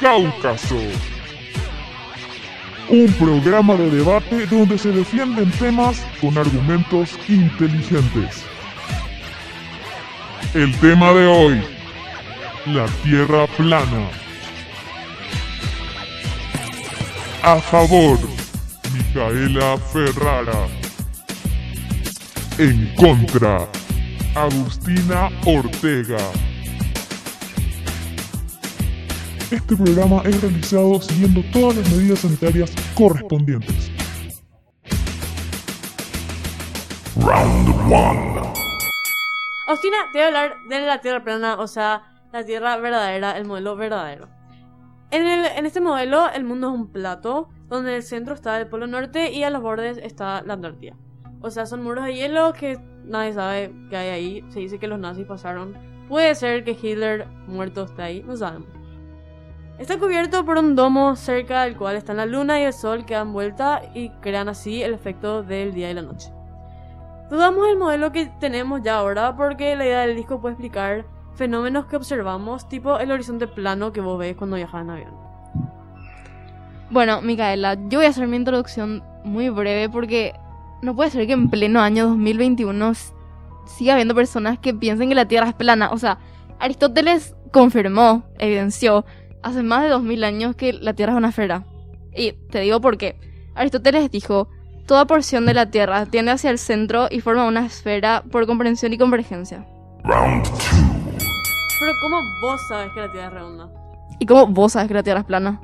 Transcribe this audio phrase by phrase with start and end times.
[0.00, 0.76] Cáucaso.
[2.88, 8.44] Un programa de debate donde se defienden temas con argumentos inteligentes.
[10.54, 11.62] El tema de hoy,
[12.66, 14.10] la Tierra plana.
[17.42, 18.18] A favor,
[18.92, 20.68] Micaela Ferrara.
[22.58, 23.66] En contra,
[24.34, 26.45] Agustina Ortega.
[29.50, 33.90] Este programa es realizado siguiendo todas las medidas sanitarias correspondientes.
[37.16, 38.52] Round 1.
[39.68, 43.46] Agustina, te voy a hablar de la Tierra plana, o sea, la Tierra verdadera, el
[43.46, 44.28] modelo verdadero.
[45.10, 48.58] En, el- en este modelo, el mundo es un plato donde en el centro está
[48.60, 50.96] el Polo Norte y a los bordes está la Antártida.
[51.40, 54.44] O sea, son muros de hielo que nadie sabe que hay ahí.
[54.48, 55.76] Se dice que los nazis pasaron.
[56.08, 58.68] Puede ser que Hitler muerto esté ahí, no sabemos.
[59.78, 63.14] Está cubierto por un domo cerca del cual están la luna y el sol que
[63.14, 66.30] dan vuelta y crean así el efecto del día y la noche.
[67.30, 71.86] Dudamos del modelo que tenemos ya ahora porque la idea del disco puede explicar fenómenos
[71.86, 75.14] que observamos, tipo el horizonte plano que vos ves cuando viajas en avión.
[76.88, 80.32] Bueno, Micaela, yo voy a hacer mi introducción muy breve porque
[80.82, 83.12] no puede ser que en pleno año 2021 s-
[83.66, 85.90] siga habiendo personas que piensen que la Tierra es plana.
[85.90, 86.18] O sea,
[86.60, 89.04] Aristóteles confirmó, evidenció,
[89.46, 91.64] hace más de 2000 años que la Tierra es una esfera.
[92.14, 93.16] Y te digo por qué.
[93.54, 94.48] Aristóteles dijo,
[94.86, 98.92] toda porción de la Tierra tiende hacia el centro y forma una esfera por comprensión
[98.92, 99.64] y convergencia.
[100.02, 100.58] Round 2.
[101.78, 103.70] Pero ¿cómo vos sabes que la Tierra es redonda?
[104.18, 105.60] ¿Y cómo vos sabes que la Tierra es plana?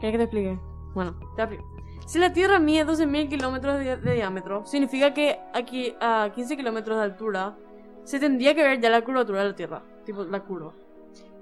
[0.00, 0.58] ¿Querés que te explique?
[0.94, 1.64] Bueno, te explico.
[2.06, 6.98] Si la Tierra mide 12.000 kilómetros de, de diámetro, significa que aquí a 15 kilómetros
[6.98, 7.56] de altura
[8.04, 10.72] se tendría que ver ya la curvatura de la Tierra, tipo la curva.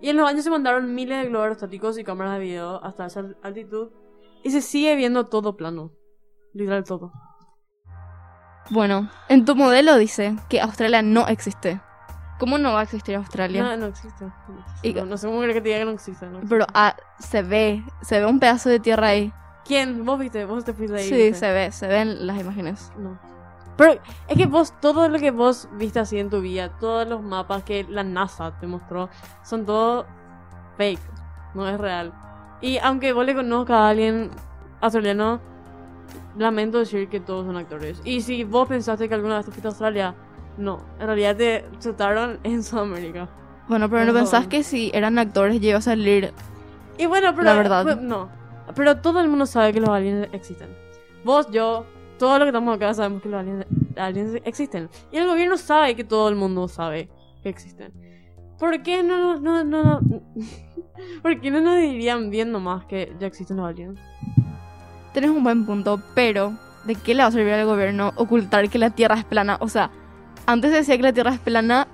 [0.01, 3.07] Y en los años se mandaron miles de globos aerostáticos y cámaras de video hasta
[3.07, 3.91] esa altitud
[4.45, 5.91] y se sigue viendo todo plano.
[6.53, 7.13] Literal todo.
[8.71, 11.81] Bueno, en tu modelo dice que Australia no existe.
[12.39, 13.63] ¿Cómo no va a existir Australia?
[13.63, 14.25] No, no existe.
[14.25, 14.89] No, existe.
[14.89, 16.27] Y- No, no sé cómo crees que te diga que no existe.
[16.27, 16.55] no existe.
[16.55, 19.33] Pero ah, se ve, se ve un pedazo de tierra ahí.
[19.65, 20.05] ¿Quién?
[20.05, 20.45] ¿Vos viste?
[20.45, 21.05] ¿Vos te fuiste ahí?
[21.09, 21.35] Sí, viste?
[21.35, 22.93] se ve, se ven las imágenes.
[22.99, 23.19] No.
[23.77, 27.23] Pero es que vos, todo lo que vos viste así en tu vida, todos los
[27.23, 29.11] mapas que la NASA te mostró,
[29.45, 30.07] son todo
[30.79, 31.01] fake,
[31.55, 32.13] no es real.
[32.61, 34.31] Y aunque vos le conozcas a alguien
[34.81, 35.41] australiano,
[36.39, 38.01] lamento decir que todos son actores.
[38.05, 40.15] Y si vos pensaste que alguna vez te fuiste a Australia,
[40.57, 43.29] no, en realidad te trataron en Sudamérica.
[43.69, 44.21] Bueno, pero no Ojo.
[44.21, 46.33] pensás que si eran actores iba a salir.
[46.99, 47.45] Y bueno, pero.
[47.45, 47.83] La verdad.
[47.83, 48.29] pues, no.
[48.75, 50.69] Pero todo el mundo sabe que los aliens existen.
[51.25, 51.85] Vos, yo,
[52.19, 53.67] todos los que estamos acá sabemos que los aliens,
[53.97, 54.89] aliens existen.
[55.13, 57.09] Y el gobierno sabe que todo el mundo sabe
[57.43, 57.93] que existen.
[58.59, 60.01] ¿Por qué no, no, no, no,
[61.23, 63.99] ¿Por qué no nos dirían bien nomás que ya existen los aliens?
[65.13, 66.55] Tenés un buen punto, pero
[66.85, 69.57] ¿de qué le va a servir al gobierno ocultar que la Tierra es plana?
[69.61, 69.91] O sea,
[70.47, 71.87] antes se decía que la Tierra es plana,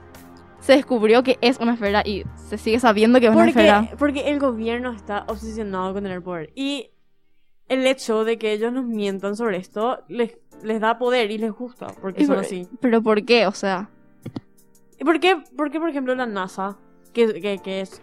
[0.61, 3.89] se descubrió que es una esfera y se sigue sabiendo que es una Porque, esfera.
[3.99, 6.53] porque el gobierno está obsesionado con tener poder.
[6.55, 6.91] Y
[7.69, 11.53] el hecho de que ellos nos mientan sobre esto les, les da poder y les
[11.53, 11.87] gusta.
[12.01, 12.69] Porque son por- así.
[12.81, 13.47] Pero ¿por qué?
[13.47, 13.89] O sea,
[14.99, 16.77] ¿Y por qué, por qué, por ejemplo, la NASA,
[17.13, 18.01] que, que, que es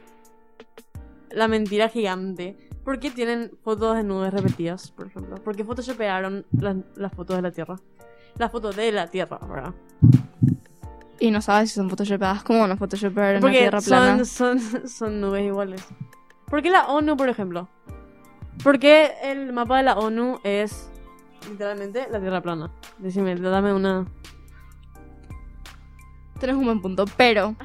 [1.31, 5.36] la mentira gigante, por qué tienen fotos de nubes repetidas, por ejemplo?
[5.36, 7.75] ¿Por qué photoshopearon las, las fotos de la Tierra?
[8.38, 9.74] Las fotos de la Tierra, ¿verdad?
[11.22, 14.24] y no sabes si son photoshopeadas, ¿cómo van a photoshopear en una Porque Tierra plana?
[14.25, 15.86] son, son, son nubes iguales.
[16.48, 17.68] ¿Por qué la ONU, por ejemplo?
[18.64, 20.90] ¿Por qué el mapa de la ONU es
[21.50, 22.72] literalmente la Tierra plana?
[22.97, 24.06] Decime, dame una...
[26.40, 27.56] Tenés un buen punto, pero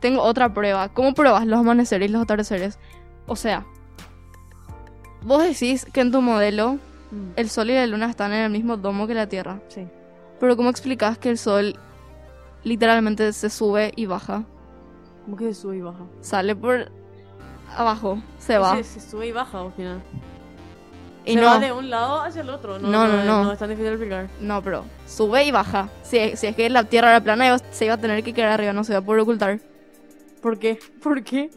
[0.00, 0.88] tengo otra prueba.
[0.90, 2.78] ¿Cómo pruebas los amaneceres y los atardeceres?
[3.26, 3.66] O sea,
[5.22, 6.78] vos decís que en tu modelo
[7.10, 9.60] Mm, el Sol y la Luna están en el mismo domo que la Tierra.
[9.68, 9.86] Sí.
[10.40, 11.78] Pero ¿cómo explicas que el Sol
[12.64, 14.44] literalmente se sube y baja?
[15.24, 16.04] ¿Cómo que se sube y baja?
[16.20, 16.90] Sale por
[17.76, 18.76] abajo, se va.
[18.76, 20.02] Se, se sube y baja al final.
[21.24, 22.78] Y se no, va de un lado hacia el otro.
[22.78, 23.44] No, No, no, no.
[23.44, 24.28] No es tan difícil explicar.
[24.40, 25.88] no, pero sube y baja.
[26.02, 28.50] Si, si es que la Tierra era plana, iba- se iba a tener que quedar
[28.52, 29.58] arriba, no se iba a poder ocultar.
[30.40, 30.78] ¿Por qué?
[31.02, 31.50] ¿Por qué?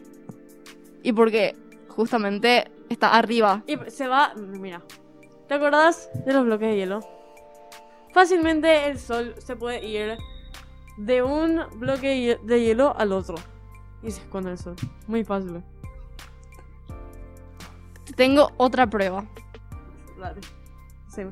[1.02, 1.54] Y porque
[1.88, 3.62] justamente está arriba.
[3.66, 4.32] Y se va.
[4.36, 4.82] Mira.
[5.46, 7.00] ¿Te acordás de los bloques de hielo?
[8.12, 10.18] Fácilmente el sol se puede ir
[10.98, 13.36] de un bloque de hielo al otro.
[14.02, 14.74] Y se esconde el sol.
[15.06, 15.62] Muy fácil.
[18.20, 19.24] Tengo otra prueba.
[20.20, 20.42] Dale.
[21.08, 21.22] Sí,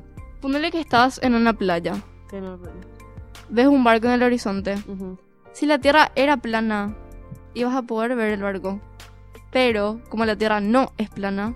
[0.41, 1.93] Ponele que estás en una playa.
[2.27, 2.67] que no me
[3.47, 4.75] Ves un barco en el horizonte.
[5.51, 6.95] Si la Tierra era plana,
[7.53, 8.81] y vas a poder ver el barco.
[9.51, 11.55] Pero, como la Tierra no es plana,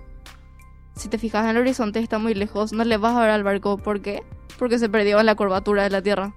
[0.96, 3.44] si te fijas en el horizonte está muy lejos, no le vas a ver al
[3.44, 3.80] barco.
[3.80, 4.22] ¿Por qué?
[4.60, 6.36] Porque se perdió en la curvatura de la Tierra.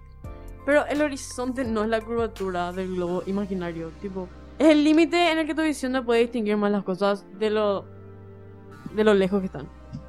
[0.65, 3.91] Pero el horizonte no es la curvatura del globo imaginario.
[4.01, 4.27] Tipo,
[4.59, 7.51] es el límite en el que tu visión no puede distinguir más las cosas de
[7.51, 7.96] lo,
[8.97, 9.69] de lo lejos que están.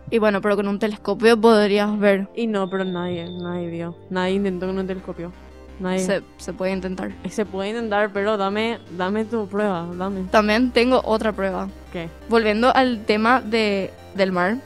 [0.10, 2.30] Y bueno, pero con un telescopio podrías ver.
[2.34, 3.98] Y no, pero nadie, nadie vio.
[4.10, 5.31] Nadie intentó con un telescopio.
[5.80, 6.00] Nadie.
[6.00, 7.12] Se, se puede intentar.
[7.30, 10.24] Se puede intentar, pero dame, dame tu prueba, dame.
[10.31, 11.69] También tengo otra prueba.
[11.92, 12.10] ¿Qué?
[12.30, 14.57] Volviendo al tema de, del mar.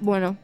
[0.00, 0.36] Bueno,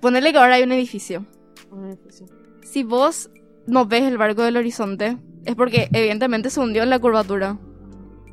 [0.00, 1.26] ponerle que ahora hay un edificio.
[1.70, 2.26] Un edificio.
[2.62, 3.30] Si vos
[3.66, 7.58] no ves el barco del horizonte, es porque evidentemente se hundió en la curvatura.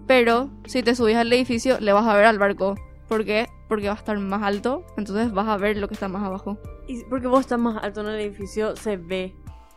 [0.08, 2.76] Pero si te subís al edificio, le vas a ver al barco.
[3.12, 3.50] ¿Por qué?
[3.68, 6.58] Porque va a estar más alto, entonces vas a ver lo que está más abajo.
[6.88, 9.36] Y porque vos estás más alto en el edificio, se ve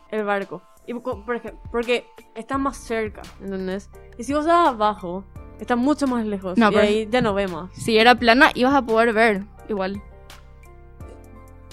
[0.09, 0.61] el barco.
[0.87, 3.89] Y po- por ejemplo, porque está más cerca, ¿entendés?
[4.17, 5.25] Y si vos estás abajo,
[5.59, 6.57] está mucho más lejos.
[6.57, 7.69] No, y ahí ya no vemos.
[7.73, 10.01] Si era plana, ibas a poder ver igual.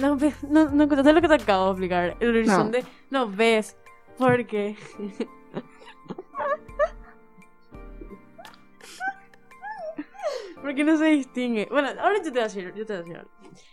[0.00, 0.16] No,
[0.50, 2.16] no, no encontraste lo que te acabo de explicar.
[2.18, 3.76] El horizonte no, ves.
[4.18, 4.74] Porque.
[10.72, 11.68] Porque no se distingue.
[11.70, 12.72] Bueno, ahora yo te voy a decir.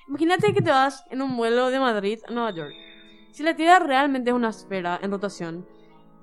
[0.10, 2.74] Imagínate que te vas en un vuelo de Madrid a Nueva York.
[3.32, 5.66] Si la Tierra realmente es una esfera en rotación,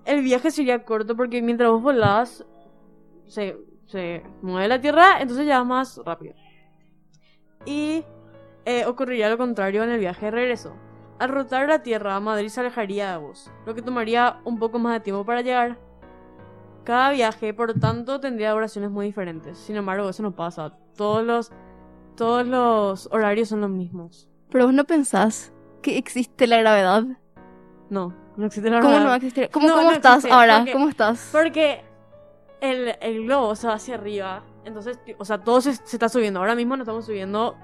[0.04, 2.44] el viaje sería corto porque mientras vos volás,
[3.26, 3.56] se,
[3.86, 6.34] se mueve la Tierra, entonces ya vas más rápido.
[7.64, 8.04] Y
[8.66, 10.76] eh, ocurriría lo contrario en el viaje de regreso.
[11.18, 14.92] Al rotar la Tierra, Madrid se alejaría de vos, lo que tomaría un poco más
[14.92, 15.78] de tiempo para llegar.
[16.86, 19.58] Cada viaje, por tanto, tendría duraciones muy diferentes.
[19.58, 20.72] Sin embargo, eso no pasa.
[20.96, 21.50] Todos los,
[22.16, 24.28] todos los horarios son los mismos.
[24.50, 25.52] Pero vos no pensás
[25.82, 27.02] que existe la gravedad.
[27.90, 29.02] No, no existe la ¿Cómo verdad.
[29.02, 29.50] no va a existir?
[29.52, 30.58] ¿Cómo, No, cómo no estás existe, ahora?
[30.58, 31.28] porque- ¿Cómo estás?
[31.32, 31.82] Porque
[32.60, 34.44] el, el globo se va hacia arriba.
[34.64, 36.38] Entonces, o sea, todo se, se está subiendo.
[36.38, 37.56] Ahora mismo nos estamos subiendo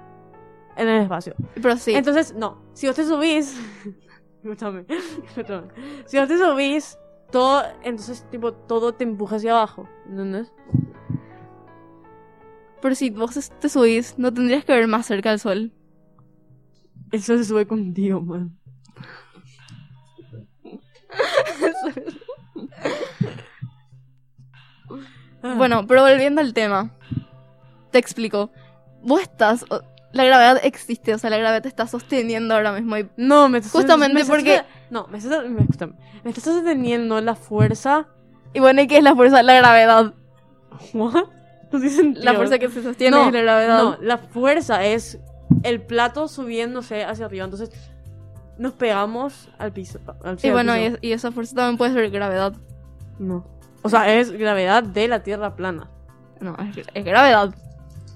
[0.77, 1.35] en el espacio.
[1.55, 1.95] Pero sí.
[1.95, 2.61] Entonces, no.
[2.73, 3.57] Si vos te subís.
[4.43, 4.85] escúchame,
[5.29, 5.69] escúchame.
[6.07, 6.99] Si vos te subís,
[7.33, 7.65] todo.
[7.83, 9.89] Entonces, tipo, todo te empuja hacia abajo.
[10.09, 10.53] ¿Entendés?
[12.81, 15.73] Pero si vos te subís, no tendrías que ver más cerca del sol.
[17.11, 18.57] Eso se sube contigo, man.
[25.57, 26.91] Bueno, pero volviendo al tema.
[27.91, 28.51] Te explico.
[29.03, 29.65] Vos estás...
[30.13, 32.99] La gravedad existe, o sea, la gravedad te está sosteniendo ahora mismo.
[32.99, 34.63] Y No, me Justamente me porque-
[34.93, 35.67] No, me estás, me,
[36.23, 38.09] me estás sosteniendo la fuerza.
[38.53, 39.43] Y bueno, ¿y qué es la fuerza?
[39.43, 40.13] La gravedad.
[40.93, 41.25] ¿What?
[41.73, 42.23] No sentido.
[42.23, 43.83] La fuerza que se sostiene No, es la gravedad.
[43.83, 45.19] No, la fuerza es
[45.63, 47.47] el plato subiéndose hacia arriba.
[47.47, 47.71] Entonces,
[48.59, 49.99] nos pegamos al piso.
[50.23, 50.95] Al, y bueno, y, piso.
[50.97, 52.53] es- y esa fuerza también puede ser gravedad.
[53.19, 53.47] No.
[53.81, 55.89] O sea, es gravedad de la Tierra plana.
[56.39, 57.55] No, es, es gravedad.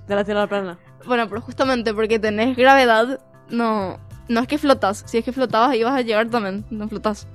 [0.06, 0.78] De la Tierra plana.
[1.06, 3.18] Bueno, pero justamente porque tenés gravedad,
[3.48, 3.98] no...
[4.28, 5.04] No es que flotas.
[5.06, 6.64] Si es que flotabas, ibas a llegar también.
[6.70, 7.26] No flotas.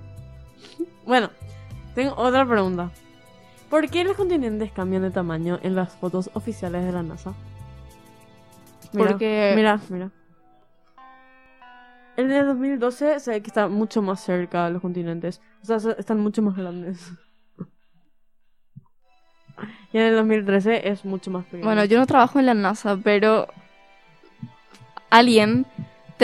[1.05, 1.29] Bueno,
[1.95, 2.91] tengo otra pregunta.
[3.69, 7.33] ¿Por qué los continentes cambian de tamaño en las fotos oficiales de la NASA?
[8.93, 10.11] Mira, Porque- Mira, mira.
[12.17, 15.41] En el 2012 se ve que está mucho más cerca de los continentes.
[15.63, 17.11] O sea, se- están mucho más grandes.
[19.93, 21.63] Y en el 2013 es mucho más pequeño.
[21.65, 23.47] Bueno, yo no trabajo en la NASA, pero
[25.09, 25.65] alguien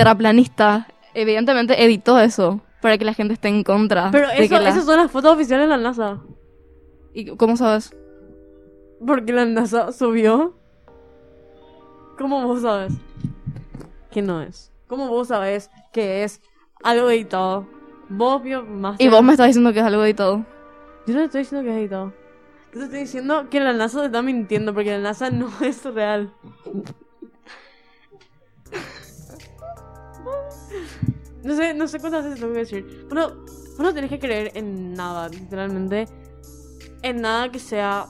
[0.01, 4.10] terraplanista evidentemente editó eso para que la gente esté en contra.
[4.12, 6.20] Pero de eso, que la- esas son las fotos oficiales de la NASA.
[7.13, 7.96] ¿Y cómo sabes?
[9.06, 10.56] Porque la NASA subió.
[12.18, 12.94] ¿Cómo vos sabes?
[14.12, 14.72] Que no es.
[14.88, 16.42] ¿Cómo vos sabes que es
[16.84, 17.68] algo editado?
[18.10, 19.00] Vos vio más.
[19.00, 20.46] Y vos me estás diciendo que es algo editado.
[21.06, 22.13] Yo no te estoy diciendo que es editado.
[22.74, 25.84] Yo te estoy diciendo que la NASA te está mintiendo porque la NASA no es
[25.86, 26.32] real.
[31.48, 33.06] No sé, no sé cuántas veces lo voy a decir.
[33.10, 36.06] Bueno, vos no tenés que creer en nada, literalmente.
[37.04, 38.06] En nada que sea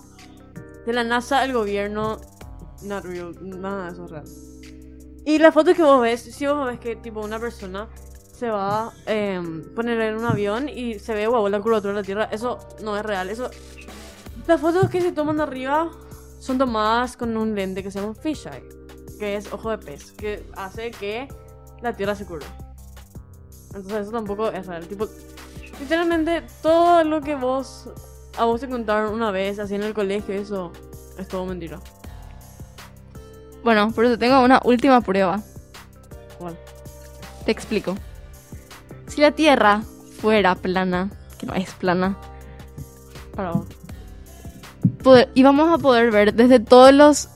[0.87, 2.19] de la NASA, el gobierno.
[2.81, 4.25] Not real, nada de eso es real.
[5.23, 7.87] Y las fotos que vos ves, si vos ves que tipo una persona
[8.33, 8.93] se va a
[9.75, 12.97] poner en un avión y se ve wow, la curvatura de la Tierra, eso no
[12.97, 13.29] es real.
[13.29, 13.51] Eso
[14.47, 15.91] las fotos que se toman de arriba
[16.39, 18.67] son tomadas con un lente que se llama fisheye,
[19.19, 21.27] que es ojo de pez, que hace que
[21.83, 22.66] la Tierra se curva.
[23.77, 24.87] Entonces eso tampoco es real.
[24.87, 25.07] Tipo,
[25.79, 27.89] literalmente todo lo que vos
[28.37, 30.71] a vos te contaron una vez así en el colegio, eso
[31.17, 31.79] es todo mentira.
[33.63, 35.41] Bueno, pero te tengo una última prueba.
[36.37, 36.57] ¿Cuál?
[37.45, 37.95] Te explico.
[39.07, 39.81] Si la Tierra
[40.21, 42.17] fuera plana, que no es plana,
[43.35, 43.65] Para vos.
[45.03, 47.29] poder, íbamos a poder ver desde todos los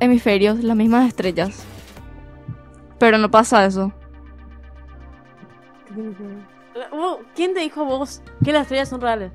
[0.00, 1.64] hemisferios las mismas estrellas.
[2.98, 3.92] Pero no pasa eso.
[7.34, 9.32] ¿Quién te dijo vos que las estrellas son reales?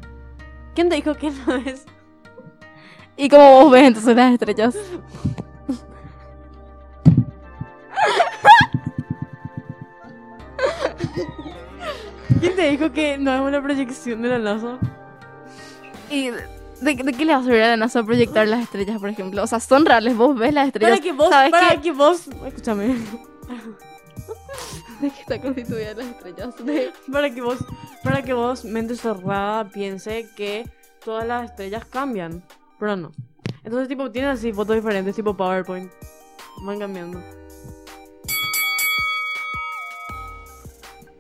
[0.76, 1.86] ¿Quién te dijo que no es?
[3.16, 4.76] ¿Y cómo vos ves entonces las estrellas?
[12.40, 14.78] ¿Quién te dijo que no es una proyección de la NASA?
[16.10, 16.44] ¿Y de,
[16.82, 19.44] de qué le va a servir a la NASA proyectar las estrellas, por ejemplo?
[19.44, 21.00] O sea, son reales, vos ves las estrellas.
[21.00, 22.96] Para que vos, ¿Sabes para que vos, escúchame,
[25.02, 26.56] ¿De qué está constituida las estrellas?
[26.66, 27.58] De- para que vos,
[28.04, 30.70] para que vos, mente cerrada, piense que
[31.04, 32.44] todas las estrellas cambian,
[32.80, 33.12] pero no.
[33.64, 35.92] Entonces, tipo, tienen así fotos diferentes, tipo PowerPoint.
[36.66, 37.22] Van cambiando.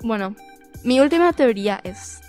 [0.01, 0.35] Bueno,
[0.83, 2.21] mi última teoría es...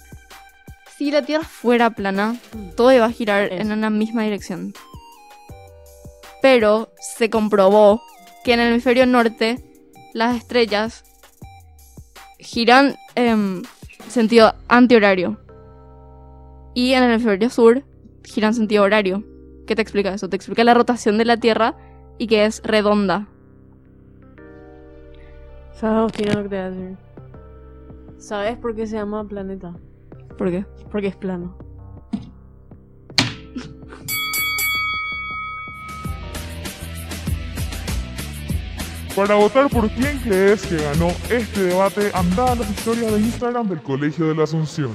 [0.97, 2.37] Si la Tierra fuera plana,
[2.77, 3.61] todo iba a girar Es.
[3.61, 4.75] en una misma dirección.
[6.43, 8.03] Pero se comprobó
[8.43, 9.63] que en el hemisferio norte
[10.13, 11.05] las estrellas
[12.39, 13.63] giran en
[14.09, 15.39] sentido antihorario.
[16.75, 17.83] Y en el hemisferio sur
[18.25, 19.25] giran en sentido horario.
[19.67, 20.29] ¿Qué te explica eso?
[20.29, 21.77] Te explica la rotación de la Tierra
[22.19, 23.29] y que es redonda.
[25.73, 26.97] ¿Sabes, Agustina, lo que te voy a decir?
[28.19, 29.77] ¿Sabes por qué se llama planeta?
[30.37, 30.65] ¿Por qué?
[30.91, 31.68] Porque es plano.
[39.19, 43.69] Para votar por quién crees que ganó este debate, anda a las historias de Instagram
[43.69, 44.93] del Colegio de la Asunción.